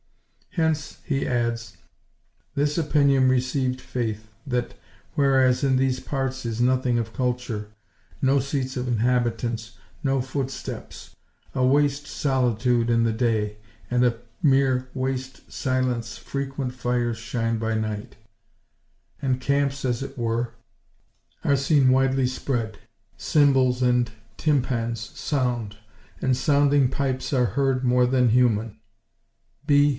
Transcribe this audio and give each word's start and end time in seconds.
Hence, 0.55 0.97
he 1.05 1.25
adds, 1.27 1.77
this 2.55 2.77
opinion 2.77 3.29
received 3.29 3.79
faith, 3.79 4.27
that, 4.45 4.73
whereas, 5.13 5.63
in 5.63 5.77
these 5.77 6.01
parts 6.01 6.43
is 6.45 6.59
nothing 6.59 6.97
of 6.97 7.13
culture, 7.13 7.69
no 8.21 8.39
seats 8.39 8.75
of 8.75 8.87
inhabitants, 8.87 9.77
no 10.03 10.19
footsteps—a 10.19 11.65
waste 11.65 12.05
solitude 12.07 12.89
in 12.89 13.03
the 13.03 13.13
day, 13.13 13.59
and 13.89 14.03
a 14.03 14.17
mere 14.41 14.89
waste 14.93 15.49
silence—frequent 15.49 16.73
fires 16.73 17.17
shine 17.17 17.57
by 17.57 17.75
night; 17.75 18.17
and 19.21 19.39
camps, 19.39 19.85
as 19.85 20.03
it 20.03 20.17
were, 20.17 20.55
are 21.45 21.55
seen 21.55 21.89
widely 21.91 22.27
spread; 22.27 22.77
cymbals 23.15 23.81
and 23.81 24.11
tympans 24.35 25.11
sound; 25.15 25.77
and 26.21 26.35
sounding 26.35 26.89
pipes 26.89 27.31
are 27.31 27.45
heard 27.55 27.85
more 27.85 28.07
than 28.07 28.29
human 28.29 28.77
(B. 29.65 29.89